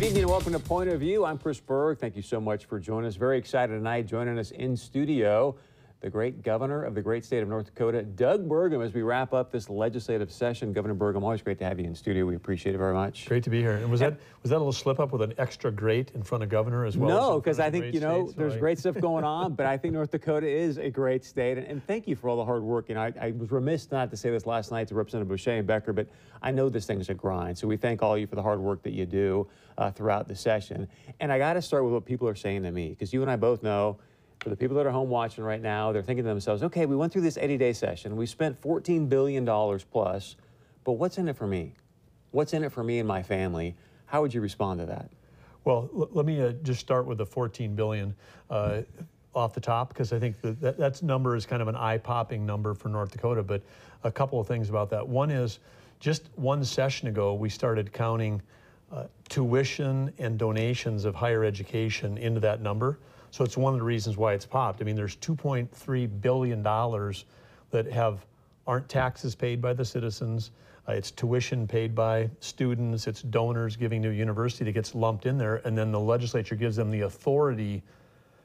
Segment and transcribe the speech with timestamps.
[0.00, 1.26] Good evening and welcome to Point of View.
[1.26, 1.98] I'm Chris Berg.
[1.98, 3.16] Thank you so much for joining us.
[3.16, 4.06] Very excited tonight.
[4.06, 5.56] Joining us in studio,
[6.00, 9.34] the great governor of the great state of North Dakota, Doug Burgum, as we wrap
[9.34, 10.72] up this legislative session.
[10.72, 12.24] Governor Burgum, always great to have you in studio.
[12.24, 13.26] We appreciate it very much.
[13.26, 13.76] Great to be here.
[13.76, 16.42] And was that was that a little slip up with an extra great in front
[16.42, 17.08] of governor as well?
[17.10, 18.32] No, because I think you know?
[18.34, 21.66] There's great stuff going on, but I think North Dakota is a great state, and,
[21.66, 22.88] and thank you for all the hard work.
[22.88, 25.50] You know, I, I was remiss not to say this last night to Representative Boucher
[25.50, 26.06] and Becker, but
[26.40, 27.58] I know this thing's a grind.
[27.58, 30.28] So we thank all of you for the hard work that you do uh, throughout
[30.28, 30.88] the session.
[31.20, 33.30] And I got to start with what people are saying to me, because you and
[33.30, 33.98] I both know.
[34.40, 36.96] For the people that are home watching right now, they're thinking to themselves, okay, we
[36.96, 38.16] went through this 80 day session.
[38.16, 39.44] We spent $14 billion
[39.90, 40.36] plus,
[40.84, 41.74] but what's in it for me?
[42.30, 43.76] What's in it for me and my family?
[44.06, 45.10] How would you respond to that?
[45.64, 48.14] Well, let me uh, just start with the 14 billion
[48.48, 48.80] uh,
[49.34, 52.46] off the top because I think that, that that number is kind of an eye-popping
[52.46, 53.42] number for North Dakota.
[53.42, 53.62] But
[54.04, 55.06] a couple of things about that.
[55.06, 55.58] One is
[55.98, 58.40] just one session ago we started counting
[58.92, 62.98] uh, tuition and donations of higher education into that number.
[63.30, 64.80] So it's one of the reasons why it's popped.
[64.80, 67.24] I mean, there's 2.3 billion dollars
[67.70, 68.26] that have
[68.66, 70.50] aren't taxes paid by the citizens.
[70.88, 73.06] Uh, it's tuition paid by students.
[73.06, 76.56] It's donors giving to a university that gets lumped in there, and then the legislature
[76.56, 77.82] gives them the authority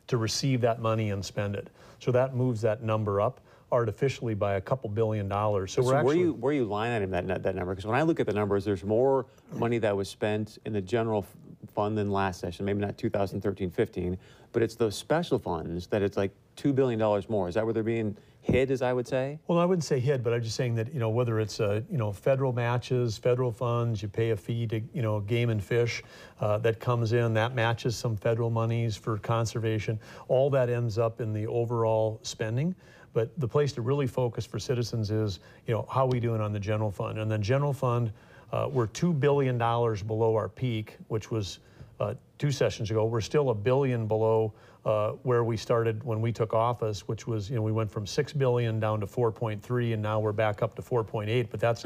[0.07, 1.69] to receive that money and spend it.
[1.99, 3.39] So that moves that number up
[3.71, 5.71] artificially by a couple billion dollars.
[5.73, 7.73] So, So we're where actually you where you line item that that number?
[7.73, 10.81] Because when I look at the numbers, there's more money that was spent in the
[10.81, 11.25] general
[11.73, 12.65] fund than last session.
[12.65, 14.17] Maybe not 2013-15,
[14.51, 17.49] but it's those special funds that it's like two billion dollars more.
[17.49, 18.69] Is that where they're being hid?
[18.69, 19.39] As I would say.
[19.47, 21.81] Well, I wouldn't say hid, but I'm just saying that you know whether it's uh,
[21.89, 25.63] you know federal matches, federal funds, you pay a fee to you know game and
[25.63, 26.03] fish
[26.39, 29.99] uh, that comes in that matches some federal monies for conservation.
[30.27, 32.75] All that ends up in the overall spending.
[33.15, 36.41] But the place to really focus for citizens is you know how are we doing
[36.41, 38.11] on the general fund, and the general fund
[38.51, 41.59] uh, we're two billion dollars below our peak, which was
[41.99, 43.05] uh, two sessions ago.
[43.05, 44.53] We're still a billion below
[44.85, 48.05] uh, where we started when we took office, which was, you know, we went from
[48.05, 51.85] 6 billion down to 4.3 and now we're back up to 4.8, but that's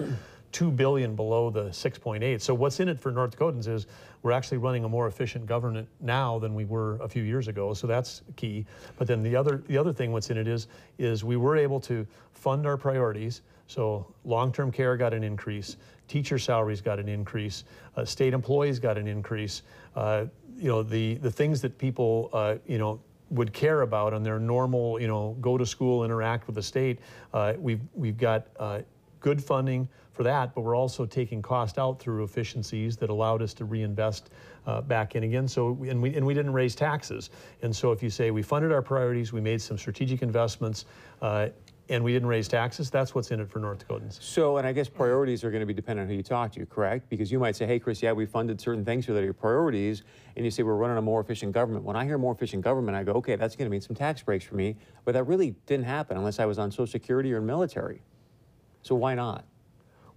[0.52, 2.42] 2 billion below the 6.8.
[2.42, 3.88] So what's in it for North Dakotans is
[4.22, 7.74] we're actually running a more efficient government now than we were a few years ago.
[7.74, 8.66] So that's key.
[8.98, 10.68] But then the other the other thing what's in it is
[10.98, 13.42] is we were able to fund our priorities.
[13.68, 15.78] So long-term care got an increase,
[16.08, 19.62] teacher salaries got an increase, uh, state employees got an increase.
[19.96, 20.26] Uh,
[20.58, 23.00] you know the the things that people uh, you know
[23.30, 27.00] would care about on their normal you know go to school, interact with the state.
[27.34, 28.82] Uh, we've we've got uh,
[29.20, 33.54] good funding for that, but we're also taking cost out through efficiencies that allowed us
[33.54, 34.32] to reinvest
[34.68, 35.48] uh, back in again.
[35.48, 37.30] So and we and we didn't raise taxes.
[37.62, 40.86] And so if you say we funded our priorities, we made some strategic investments.
[41.22, 41.50] Uh,
[41.90, 42.92] and we didn't raise taxes.
[42.92, 44.22] That's what's in it for North Dakotans.
[44.22, 46.66] So, and I guess priorities are going to be dependent on who you talk to,
[46.68, 47.10] correct?
[47.10, 50.04] Because you might say, hey, Chris, yeah, we funded certain things that are your priorities,
[50.36, 51.84] and you say we're running a more efficient government.
[51.84, 54.22] When I hear more efficient government, I go, okay, that's going to mean some tax
[54.22, 57.42] breaks for me, but that really didn't happen unless I was on Social Security or
[57.42, 58.04] military.
[58.82, 59.46] So why not?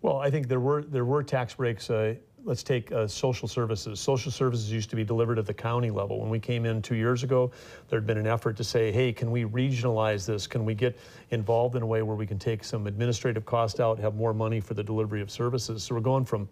[0.03, 1.89] Well, I think there were there were tax breaks.
[1.89, 4.00] Uh, let's take uh, social services.
[4.00, 6.21] Social services used to be delivered at the county level.
[6.21, 7.53] When we came in two years ago,
[7.89, 10.49] there had been an effort to say, hey, can we regionalize this?
[10.49, 10.99] Can we get
[11.31, 14.61] involved in a way where we can take some administrative cost out, have more money
[14.61, 15.84] for the delivery of services?
[15.84, 16.49] So we're going from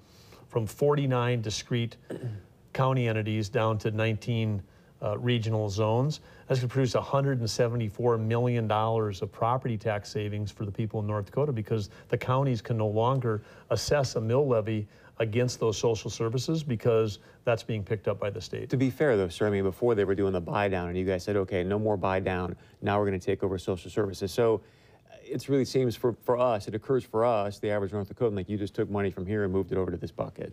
[0.49, 1.97] from 49 discrete
[2.73, 4.63] county entities down to 19
[5.03, 6.21] uh, regional zones.
[6.47, 11.27] That's going to produce $174 million of property tax savings for the people in North
[11.27, 14.87] Dakota because the counties can no longer assess a mill levy
[15.19, 18.71] against those social services because that's being picked up by the state.
[18.71, 20.97] To be fair, though, sir, I mean, before they were doing the buy down, and
[20.97, 22.57] you guys said, okay, no more buy down.
[22.81, 24.33] Now we're going to take over social services.
[24.33, 24.63] So
[25.23, 28.49] it really seems for, for us, it occurs for us, the average North Dakotan, like
[28.49, 30.53] you just took money from here and moved it over to this bucket.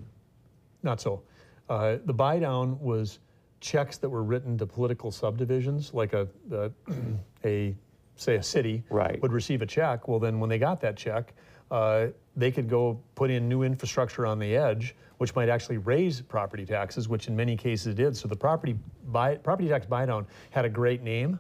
[0.83, 1.23] Not so.
[1.69, 3.19] Uh, the buy down was
[3.59, 6.71] checks that were written to political subdivisions, like a, a,
[7.45, 7.75] a
[8.15, 9.21] say a city Right.
[9.21, 10.07] would receive a check.
[10.07, 11.33] Well, then when they got that check,
[11.69, 16.21] uh, they could go put in new infrastructure on the edge, which might actually raise
[16.21, 18.15] property taxes, which in many cases did.
[18.15, 18.75] So the property
[19.07, 21.39] buy, property tax buy down had a great name.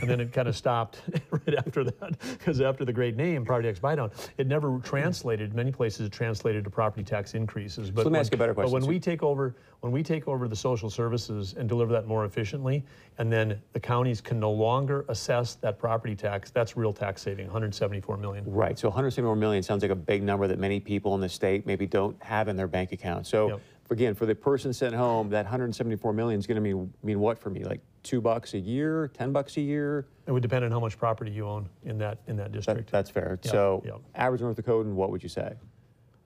[0.00, 1.00] And then it kind of stopped
[1.30, 5.54] right after that, because after the great name, property tax buy down, it never translated.
[5.54, 7.90] Many places it translated to property tax increases.
[7.90, 8.88] But let me when- ask you a better But question, when sir.
[8.88, 12.84] we take over, when we take over the social services and deliver that more efficiently,
[13.18, 17.46] and then the counties can no longer assess that property tax, that's real tax saving,
[17.46, 18.44] 174 million.
[18.46, 18.78] Right.
[18.78, 21.86] So 174 million sounds like a big number that many people in the state maybe
[21.86, 23.26] don't have in their bank account.
[23.26, 23.60] So Yep.
[23.90, 27.38] again, for the person sent home, that 174 million is going to mean mean what
[27.38, 27.64] for me?
[27.64, 30.06] Like two bucks a year, ten bucks a year?
[30.26, 32.90] It would depend on how much property you own in that in that That, district.
[32.90, 33.38] that's fair.
[33.42, 33.96] Yep, So yep.
[34.14, 35.54] average North Dakotan, what would you say?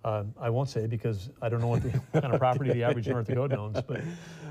[0.04, 1.90] Uh, I won't say because I don't know what the
[2.20, 3.80] kind of property the average North Dakota owns.
[3.82, 4.00] But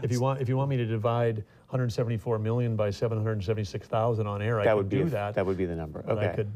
[0.01, 1.37] if you want, if you want me to divide
[1.69, 5.35] 174 million by 776,000 on air, I That could would be do a- that.
[5.35, 6.03] That would be the number.
[6.05, 6.35] but I Okay.
[6.37, 6.51] could.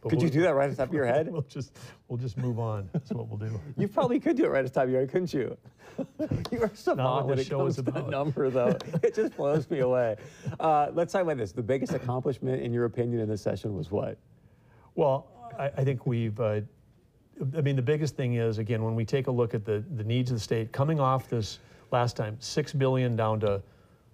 [0.00, 1.28] But Could you we'll- do that right off the top of your head?
[1.32, 1.76] We'll just
[2.08, 2.88] we'll just move on.
[2.92, 3.60] That's what we'll do.
[3.76, 5.56] You probably could do it right off the top of your head, couldn't you?
[6.50, 8.76] you are savant when it comes to that number, though.
[9.02, 10.16] it just blows me away.
[10.58, 11.52] Uh, let's talk about this.
[11.52, 14.16] The biggest accomplishment, in your opinion, in this session was what?
[14.94, 15.26] Well,
[15.58, 16.60] I, I think we've, uh,
[17.56, 20.04] I mean, the biggest thing is, again, when we take a look at the, the
[20.04, 21.58] needs of the state, coming off this
[21.90, 23.62] last time, 6 billion down to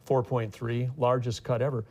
[0.06, 1.84] 4.3, largest cut ever.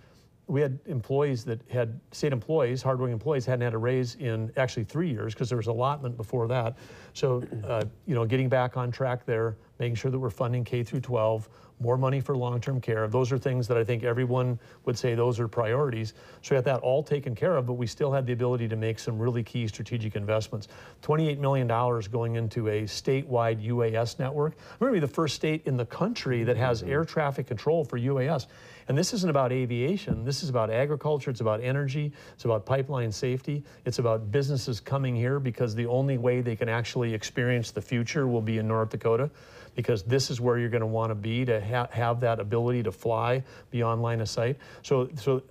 [0.47, 4.83] We had employees that had, state employees, hardworking employees, hadn't had a raise in actually
[4.83, 6.77] three years because there was allotment before that.
[7.13, 10.83] So, uh, you know, getting back on track there, making sure that we're funding K
[10.83, 11.49] through 12,
[11.79, 13.07] more money for long-term care.
[13.07, 16.13] Those are things that I think everyone would say those are priorities.
[16.41, 18.75] So we got that all taken care of, but we still had the ability to
[18.75, 20.67] make some really key strategic investments.
[21.03, 24.55] $28 million going into a statewide UAS network.
[24.79, 26.91] We're going to be the first state in the country that has mm-hmm.
[26.91, 28.47] air traffic control for UAS.
[28.87, 30.23] And this isn't about aviation.
[30.23, 31.31] This is about agriculture.
[31.31, 32.11] It's about energy.
[32.33, 33.63] It's about pipeline safety.
[33.85, 38.27] It's about businesses coming here because the only way they can actually experience the future
[38.27, 39.29] will be in North Dakota
[39.75, 42.83] because this is where you're going to want to be to ha- have that ability
[42.83, 44.57] to fly beyond line of sight.
[44.83, 45.43] So, so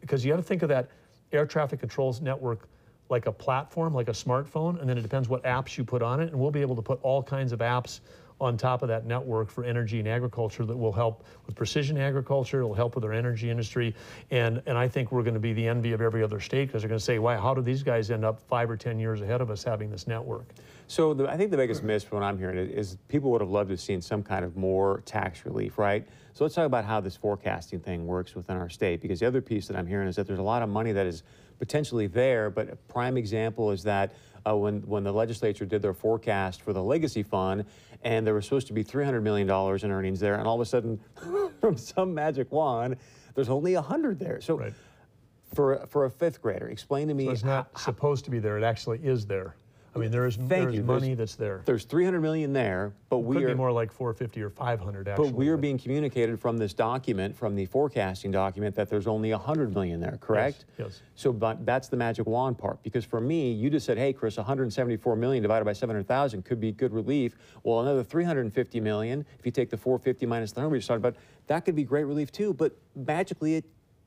[0.00, 0.88] because you have to think of that
[1.32, 2.68] air traffic controls network
[3.08, 6.20] like a platform, like a smartphone, and then it depends what apps you put on
[6.20, 8.00] it, and we'll be able to put all kinds of apps
[8.40, 12.58] on top of that network for energy and agriculture that will help with precision agriculture,
[12.58, 13.94] it'll help with our energy industry,
[14.30, 16.82] and, and I think we're going to be the envy of every other state because
[16.82, 19.22] they're going to say, why, how do these guys end up five or 10 years
[19.22, 20.52] ahead of us having this network?
[20.86, 23.40] So the, I think the biggest miss from what I'm hearing is, is people would
[23.40, 26.06] have loved to have seen some kind of more tax relief, right?
[26.34, 29.40] So let's talk about how this forecasting thing works within our state, because the other
[29.40, 31.22] piece that I'm hearing is that there's a lot of money that is
[31.58, 34.12] potentially there, but a prime example is that
[34.46, 37.64] uh, when, when the legislature did their forecast for the legacy fund,
[38.02, 39.48] and there was supposed to be $300 million
[39.84, 41.00] in earnings there, and all of a sudden,
[41.60, 42.96] from some magic wand,
[43.34, 44.40] there's only 100 there.
[44.40, 44.72] So Right.
[45.54, 48.56] for, for a fifth grader, explain to me So it's not supposed to be there,
[48.56, 49.56] it actually is there.
[49.96, 50.66] I mean, there is, Thank there you.
[50.68, 51.62] is There's- money that's there.
[51.64, 55.30] there's 300 million there, but we Could are be more like 450 or 500 actually.
[55.30, 59.32] But we are being communicated from this document, from the forecasting document, that there's only
[59.32, 60.66] 100 million there, correct?
[60.78, 61.00] yes.
[61.14, 62.82] So but that's the magic wand part.
[62.82, 66.72] Because for me, you just said, hey, Chris, 174 million divided by 700,000 could be
[66.72, 67.36] good relief.
[67.62, 70.98] Well, another 350 million, if you take the 450 minus the 100 we just talked
[70.98, 71.16] about,
[71.46, 72.52] that could be great relief too.
[72.52, 73.64] But magically, it,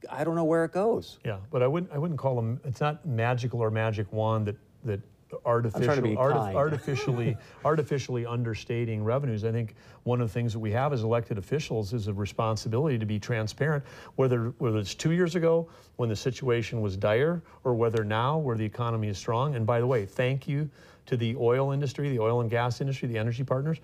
[0.10, 1.18] I don't know where it goes.
[1.26, 4.56] Yeah, but I wouldn't, I wouldn't call them, it's not magical or magic wand that,
[4.86, 5.02] that
[5.46, 9.44] artificial, be arti- artificially, artificially understating revenues.
[9.44, 12.98] I think one of the things that we have as elected officials is a responsibility
[12.98, 13.84] to be transparent,
[14.16, 15.68] whether, whether it's two years ago
[15.98, 19.56] when the situation was dire or whether now where the economy is strong.
[19.56, 20.70] And by the way, thank you
[21.06, 23.80] to the oil industry, the oil and gas industry, the energy partners.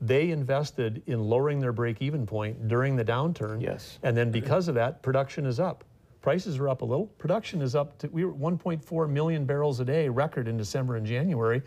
[0.00, 3.60] They invested in lowering their break-even point during the downturn.
[3.60, 3.98] Yes.
[4.02, 5.84] And then because of that, production is up.
[6.22, 7.06] Prices are up a little.
[7.06, 11.06] Production is up to, we were 1.4 million barrels a day, record in December and
[11.06, 11.62] January.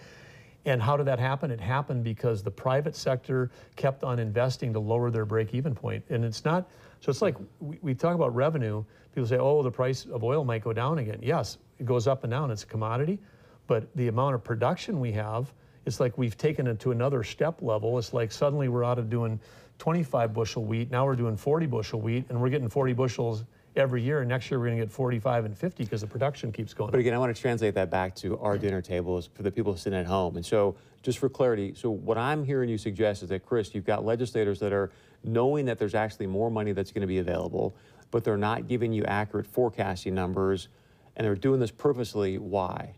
[0.65, 1.51] And how did that happen?
[1.51, 6.03] It happened because the private sector kept on investing to lower their break even point.
[6.09, 6.69] And it's not,
[7.01, 8.83] so it's like we, we talk about revenue.
[9.13, 11.19] People say, oh, the price of oil might go down again.
[11.21, 12.51] Yes, it goes up and down.
[12.51, 13.19] It's a commodity.
[13.67, 15.51] But the amount of production we have,
[15.85, 17.97] it's like we've taken it to another step level.
[17.97, 19.39] It's like suddenly we're out of doing
[19.79, 20.91] 25 bushel wheat.
[20.91, 23.43] Now we're doing 40 bushel wheat, and we're getting 40 bushels
[23.75, 24.19] every year.
[24.19, 26.91] And next year we're going to get 45 and 50 because the production keeps going.
[26.91, 27.01] But up.
[27.01, 29.97] again, I want to translate that back to our dinner tables for the people sitting
[29.97, 30.35] at home.
[30.35, 33.85] And so, just for clarity, so what I'm hearing you suggest is that, Chris, you've
[33.85, 34.89] got legislators that are
[35.25, 37.75] knowing that there's actually more money that's going to be available,
[38.09, 40.69] but they're not giving you accurate forecasting numbers,
[41.17, 42.37] and they're doing this purposely.
[42.37, 42.93] Why?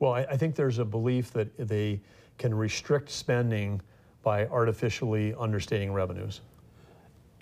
[0.00, 2.00] Well, I, I think there's a belief that they
[2.36, 3.80] can restrict spending
[4.22, 6.42] by artificially understating revenues.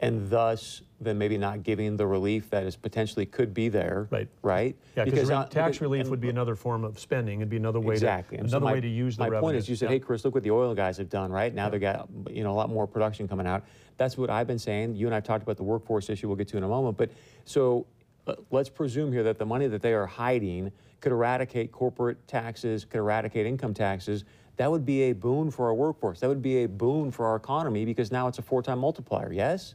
[0.00, 4.06] And thus, then maybe not giving the relief that is potentially could be there.
[4.10, 4.28] Right.
[4.42, 4.76] Right?
[4.96, 7.40] Yeah, because uh, tax because- relief and- would be another form of spending.
[7.40, 8.36] It'd be another way Exactly.
[8.36, 9.40] to And so another my- way to use the My revenue.
[9.42, 9.94] point is, you said, Yeah.
[9.94, 11.52] hey, Chris, look what the oil guys have done, right?
[11.52, 13.64] Now they got you know a lot more production coming out.
[13.96, 14.94] That's what I've been saying.
[14.94, 16.28] You and I've talked about the workforce issue.
[16.28, 16.96] We'll get to in a moment.
[16.96, 17.10] But
[17.44, 17.86] so
[18.28, 22.84] uh, let's presume here that the money that they are hiding could eradicate corporate taxes,
[22.84, 24.24] could eradicate income taxes.
[24.56, 26.18] That would be a boon for our workforce.
[26.20, 29.32] That would be a boon for our economy because now it's a four-time multiplier.
[29.32, 29.74] Yes.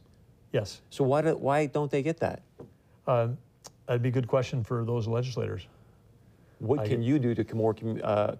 [0.54, 2.40] Yes, So why do, why don't they get that?
[3.08, 3.28] uh,
[3.86, 5.66] that'd be a good question for those legislators.
[6.60, 8.36] What I- can you do to more uh,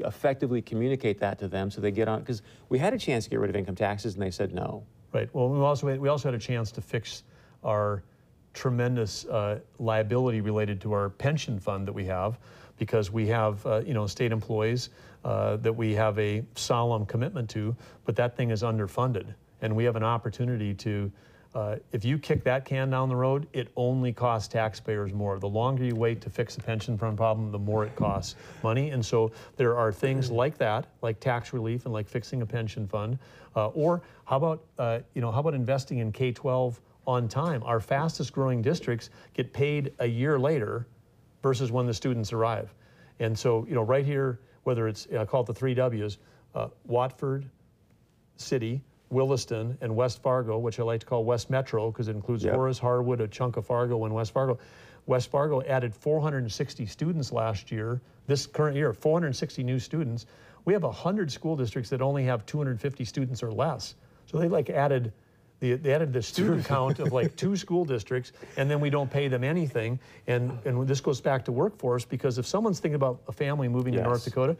[0.00, 2.20] effectively communicate that to them so they get on?
[2.20, 4.82] Because we had a chance to get rid of income taxes and they said no.
[5.12, 5.32] Right.
[5.32, 7.22] Well, we also we also had a chance to fix
[7.62, 8.02] our
[8.52, 12.36] tremendous uh, liability related to our pension fund that we have.
[12.76, 14.90] because we have, uh, you know, state employees
[15.24, 19.26] uh, that we have a solemn commitment to, but that thing is underfunded.
[19.62, 21.10] And we have an opportunity to,
[21.54, 25.38] uh, if you kick that can down the road, it only costs taxpayers more.
[25.38, 28.34] The longer you wait to fix a pension fund problem, the more it costs
[28.64, 28.90] money.
[28.90, 32.88] And so there are things like that, like tax relief and like fixing a pension
[32.88, 33.18] fund.
[33.54, 37.62] Uh, or how about, uh, you know, how about investing in K-12 on time?
[37.62, 40.88] Our fastest growing districts get paid a year later
[41.40, 42.74] versus when the students arrive.
[43.20, 46.18] And so, you know, right here, whether it's, I call it the three W's,
[46.56, 47.48] uh, Watford,
[48.38, 48.82] City,
[49.14, 52.54] Williston, and West Fargo, which I like to call West Metro because it includes Yep.
[52.54, 54.58] Horace, Harwood, a chunk of Fargo, and West Fargo.
[55.06, 60.26] West Fargo added 460 students last year, this current year, 460 new students.
[60.64, 63.94] We have 100 school districts that only have 250 students or less.
[64.26, 65.12] So they like added,
[65.60, 69.10] the, they added the student count of like two school districts, and then we don't
[69.10, 70.00] pay them anything.
[70.26, 73.92] And, and this goes back to workforce because if someone's thinking about a family moving
[73.92, 74.56] to North Dakota,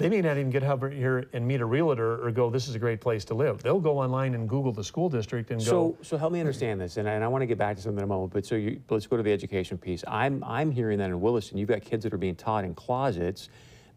[0.00, 2.74] they may not even get over here and meet a realtor or go, this is
[2.74, 3.62] a great place to live.
[3.62, 6.80] They'll go online and Google the school district and So, go, so help me understand
[6.80, 8.32] this, and I, and I want to get back to something in a moment.
[8.32, 10.02] But so you, let's go to the education piece.
[10.08, 13.50] I'm I'm hearing that in Williston, you've got kids that are being taught in closets.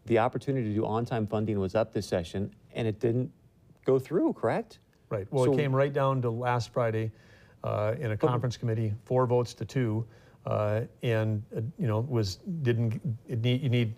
[0.04, 3.32] The opportunity to do on-time funding was up this session, and it didn't
[3.86, 4.34] go through.
[4.34, 4.78] Correct?
[5.08, 5.26] right.
[5.30, 7.12] Well, So- it came right down to last Friday
[7.62, 10.04] uh, in a conference committee, four votes to two.
[10.44, 13.94] Uh, and, uh, you know, was, didn't, it need, you need,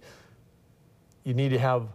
[1.26, 1.88] you need to have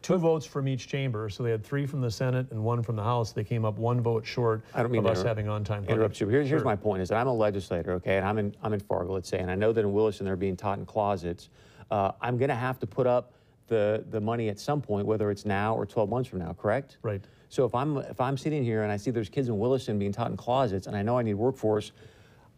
[0.00, 1.28] two votes from each chamber.
[1.28, 3.32] So they had three from the Senate and one from the House.
[3.32, 5.84] They came up one vote short I don't mean of us having on-time.
[5.86, 6.28] Interrupt you.
[6.28, 6.64] Here's, here's Sure.
[6.64, 9.28] my point: is that I'm a legislator, okay, and I'm in I'm in Fargo, let's
[9.28, 11.50] say, and I know that in Williston they're being taught in closets.
[11.90, 13.32] Uh, I'm going to have to put up
[13.66, 16.52] the the money at some point, whether it's now or 12 months from now.
[16.52, 16.98] Correct?
[17.02, 17.24] Right.
[17.48, 20.12] So if I'm if I'm sitting here and I see there's kids in Williston being
[20.12, 21.90] taught in closets, and I know I need workforce,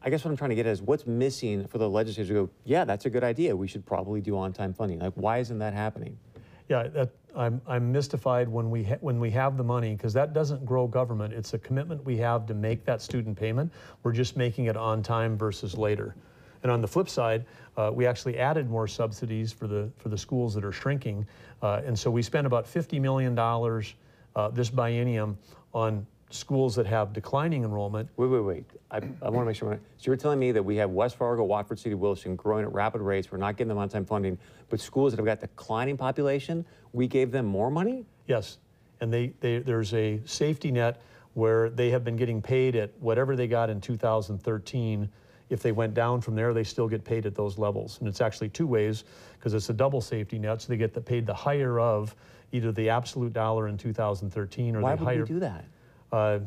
[0.02, 2.34] I guess what I'm trying to get at is what's missing for the legislators to
[2.34, 3.54] go, yeah, that's a good idea.
[3.54, 5.00] We should probably do on-time funding.
[5.00, 6.16] Like, why isn't that happening?
[6.68, 10.64] Yeah, that, I'm, I'm mystified when we, when we have the money, because that doesn't
[10.64, 11.34] grow government.
[11.34, 13.72] It's a commitment we have to make that student payment.
[14.02, 16.14] We're just making it on time versus later.
[16.62, 17.44] And on the flip side,
[17.76, 21.26] uh, we actually added more subsidies for the, for the schools that are shrinking.
[21.62, 25.36] Uh, and so we spent about $50 million uh, this biennium
[25.72, 28.08] on schools that have declining enrollment.
[28.16, 28.64] Wait, wait, wait.
[28.90, 29.78] I, I want to make sure.
[29.96, 33.00] So you're telling me that we have West Fargo, Watford City, Williston growing at rapid
[33.00, 33.32] rates.
[33.32, 37.30] We're not getting them on-time funding, but schools that have got declining population, we gave
[37.30, 38.04] them more money?
[38.26, 38.58] Yes,
[39.00, 41.00] and they, they, there's a safety net
[41.34, 45.08] where they have been getting paid at whatever they got in 2013.
[45.50, 47.98] If they went down from there, they still get paid at those levels.
[48.00, 49.04] And it's actually two ways,
[49.38, 52.14] because it's a double safety net, so they get the, paid the higher of
[52.52, 55.22] either the absolute dollar in 2013 or Why the would higher.
[55.22, 55.64] we do that?
[56.12, 56.40] Uh,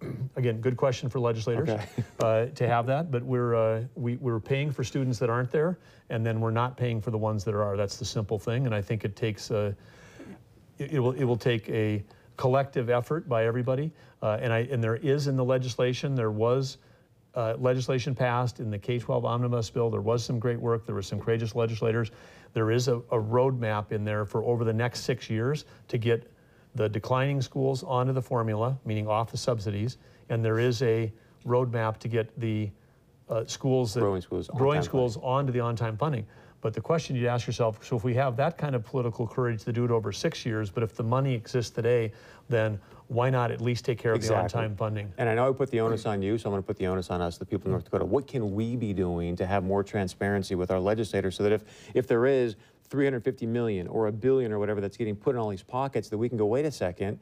[0.36, 1.84] Again, good question for legislators Okay.
[2.20, 5.78] uh, to have that, but we're, uh, we, we're paying for students that aren't there,
[6.10, 7.76] and then we're not paying for the ones that are.
[7.76, 9.72] That's the simple thing, and I think it takes, uh,
[10.78, 12.04] it, it will, it will take a
[12.36, 13.90] collective effort by everybody.
[14.22, 16.78] Uh, and I, and there is in the legislation, there was
[17.34, 19.90] uh, legislation passed in the K-12 omnibus bill.
[19.90, 20.86] There was some great work.
[20.86, 22.10] There were some courageous legislators.
[22.52, 26.32] There is a, a roadmap in there for over the next six years to get
[26.74, 29.98] the declining schools onto the formula, meaning off the subsidies,
[30.28, 31.12] and there is a
[31.46, 32.70] roadmap to get the
[33.28, 36.26] uh, schools that Growing schools, growing schools onto the on-time funding.
[36.60, 39.62] But the question you'd ask yourself: so if we have that kind of political courage
[39.64, 42.12] to do it over six years, but if the money exists today,
[42.48, 45.10] then why not at least take care of the on-time funding?
[45.18, 46.86] And I know I put the onus on you, so I'm going to put the
[46.86, 48.04] onus on us, the people of North Dakota.
[48.04, 51.64] What can we be doing to have more transparency with our legislators so that if,
[51.94, 52.56] if there is
[52.90, 56.18] 350 million or a billion or whatever that's getting put in all these pockets, that
[56.18, 57.18] we can go, wait a second,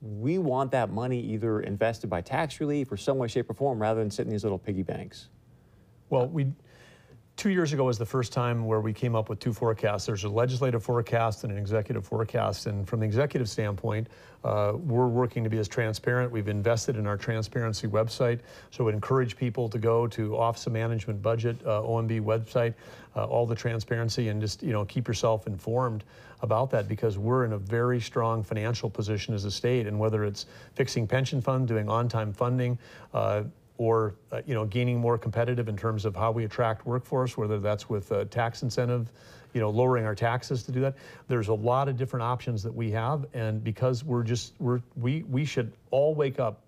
[0.00, 3.80] we want that money either invested by tax relief or some way, shape, or form
[3.80, 5.28] rather than sitting in these little piggy banks.
[6.10, 6.52] Well, we,
[7.36, 10.06] two years ago was the first time where we came up with two forecasts.
[10.06, 12.66] There's a legislative forecast and an executive forecast.
[12.66, 14.08] And from the executive standpoint,
[14.42, 16.32] uh, we're working to be as transparent.
[16.32, 18.40] We've invested in our transparency website.
[18.70, 22.74] So we encourage people to go to Office of Management Budget, uh, OMB website,
[23.14, 26.04] uh, all the transparency and just, you know, keep yourself informed
[26.42, 29.86] about that because we're in a very strong financial position as a state.
[29.86, 32.78] And whether it's fixing pension fund, doing on-time funding,
[33.12, 33.44] uh,
[33.78, 37.58] or uh, you know gaining more competitive in terms of how we attract workforce whether
[37.58, 39.10] that's with uh, tax incentive
[39.56, 40.94] you know lowering our taxes to do that.
[41.28, 45.22] There's a lot of different options that we have and because we're just we're we
[45.24, 46.60] we should all wake up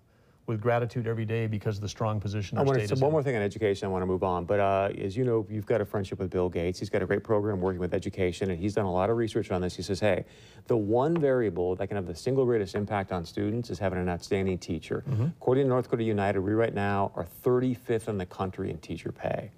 [0.49, 3.11] with gratitude every day because of the strong position I want to is one in.
[3.11, 3.85] more thing on education.
[3.85, 6.31] I want to move on, but uh, as you know, you've got a friendship with
[6.31, 6.79] Bill Gates.
[6.79, 9.51] He's got a great program working with education, and he's done a lot of research
[9.51, 9.75] on this.
[9.75, 10.25] He says, "Hey,
[10.65, 14.09] the one variable that can have the single greatest impact on students is having an
[14.09, 15.27] outstanding teacher." Mm-hmm.
[15.39, 19.11] According to North Dakota United, we right now are 35th in the country in teacher
[19.11, 19.51] pay.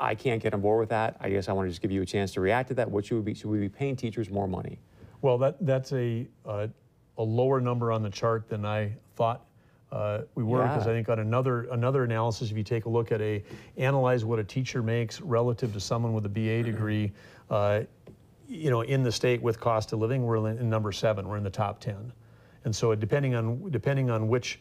[0.00, 1.16] I can't get on board with that.
[1.20, 2.90] I guess I want to just give you a chance to react to that.
[2.90, 3.34] What should we be?
[3.34, 4.78] Should we be paying teachers more money?
[5.22, 6.66] Well, that, that's a, uh,
[7.18, 9.44] a lower number on the chart than I thought
[9.92, 10.92] uh, we were, because Yeah.
[10.92, 13.42] I think on another, another analysis, if you take a look at a,
[13.76, 17.12] analyze what a teacher makes relative to someone with a BA degree,
[17.50, 17.82] uh,
[18.48, 21.36] you know, in the state with cost of living, we're in, in number seven, we're
[21.36, 22.12] in the top 10.
[22.64, 24.58] And so depending on, depending on which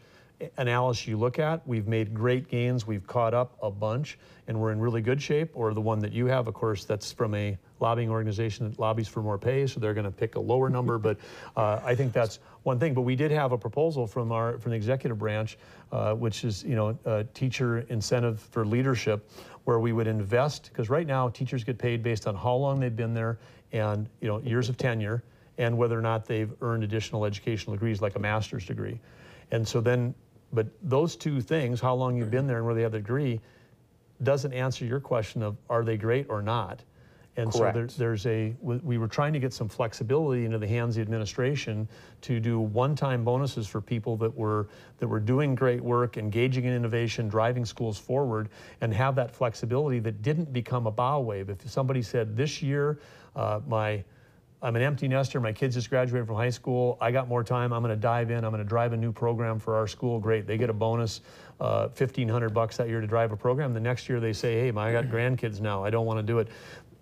[0.58, 4.72] analysis you look at, we've made great gains, we've caught up a bunch, and we're
[4.72, 7.58] in really good shape, or the one that you have, of course, that's from a
[7.80, 10.98] lobbying organization that lobbies for more pay, so they're going to pick a lower number.
[10.98, 11.18] But
[11.56, 12.94] uh, I think that's one thing.
[12.94, 15.58] But we did have a proposal from our from the executive branch,
[15.92, 19.30] uh, which is you know uh, teacher incentive for leadership,
[19.66, 22.96] where we would invest because right now teachers get paid based on how long they've
[22.96, 23.38] been there
[23.72, 25.24] and you know years of tenure
[25.58, 29.00] and whether or not they've earned additional educational degrees like a master's degree.
[29.52, 30.16] And so then,
[30.54, 33.42] but those two things, how long you've been there and where they have the degree,
[34.22, 36.80] doesn't answer your question of are they great or not.
[37.36, 40.68] And so there, there's a, we we were trying to get some flexibility into the
[40.68, 41.88] hands of the administration
[42.22, 44.68] to do one-time bonuses for people that were,
[45.00, 48.50] that were doing great work, engaging in innovation, driving schools forward,
[48.82, 51.50] and have that flexibility that didn't become a bow wave.
[51.50, 53.00] If somebody said, this year,
[53.36, 54.04] uh, my,
[54.64, 55.42] I'm an empty nester.
[55.42, 56.98] My kids just graduated from high school.
[57.02, 57.74] I got more time.
[57.74, 58.46] I'm going to dive in.
[58.46, 60.22] I'm going to drive a new program for our school.
[60.22, 60.48] Great.
[60.48, 61.20] They get a bonus,
[61.60, 63.74] uh, 1,500 bucks that year to drive a program.
[63.74, 65.84] The next year they say, hey, I got grandkids now.
[65.84, 66.48] I don't want to do it.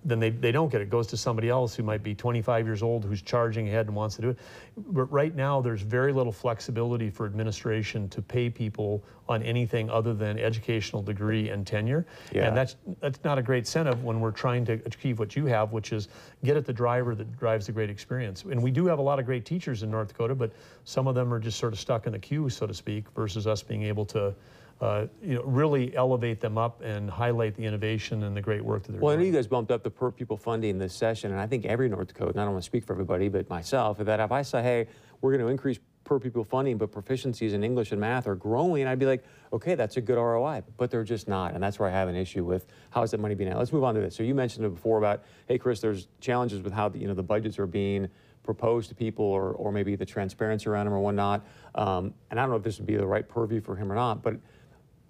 [0.04, 0.86] Then they, they don't get it.
[0.86, 3.96] It goes to somebody else who might be 25 years old who's charging ahead and
[3.96, 4.40] wants to do it.
[4.76, 10.14] But right now, there's very little flexibility for administration to pay people on anything other
[10.14, 12.06] than educational degree and tenure.
[12.32, 12.48] Yeah.
[12.48, 15.72] And that's that's not a great incentive when we're trying to achieve what you have,
[15.72, 16.08] which is
[16.44, 18.44] get at the driver that drives the great experience.
[18.44, 20.52] And we do have a lot of great teachers in North Dakota, but
[20.84, 23.48] some of them are just sort of stuck in the queue, so to speak, versus
[23.48, 24.34] us being able to,
[24.82, 28.82] uh, you know, really elevate them up and highlight the innovation and the great work
[28.82, 29.06] that they're doing.
[29.06, 31.46] Well, I know you guys bumped up the per pupil funding this session, and I
[31.46, 34.20] think every North Dakota, and I don't want to speak for everybody, but myself, that
[34.20, 34.88] if I say, hey,
[35.22, 38.88] we're going to increase per pupil funding, but proficiencies in English and math are growing,
[38.88, 41.88] I'd be like, okay, that's a good ROI, but they're just not, and that's where
[41.88, 43.56] I have an issue with how is that money being.
[43.56, 44.16] Let's move on to this.
[44.16, 47.14] So you mentioned it before about, hey, Chris, there's challenges with how the, you know
[47.14, 48.10] the budgets are being
[48.44, 51.46] proposed to people, or or maybe the transparency around them or whatnot.
[51.76, 53.96] Um, and I don't know if this would be the right purview for him or
[53.96, 54.38] not, but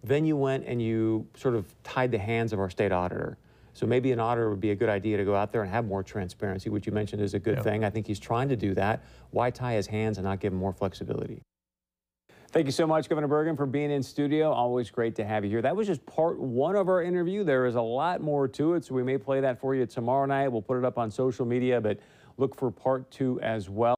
[0.03, 3.37] then you went and you sort of tied the hands of our state auditor.
[3.73, 5.85] So maybe an auditor would be a good idea to go out there and have
[5.85, 7.63] more transparency, which you mentioned is a good Yeah.
[7.63, 7.83] thing.
[7.85, 9.01] I think he's trying to do that.
[9.29, 11.41] Why tie his hands and not give him more flexibility?
[12.49, 14.51] Thank you so much, Governor Burgum, for being in studio.
[14.51, 15.61] Always great to have you here.
[15.61, 17.45] That was just part one of our interview.
[17.45, 20.25] There is a lot more to it, so we may play that for you tomorrow
[20.25, 20.49] night.
[20.49, 21.99] We'll put it up on social media, but
[22.35, 23.89] look for part two as well.